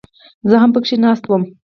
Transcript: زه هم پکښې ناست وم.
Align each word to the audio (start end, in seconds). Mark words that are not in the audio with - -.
زه 0.49 0.55
هم 0.61 0.69
پکښې 0.75 0.95
ناست 1.03 1.23
وم. 1.27 1.43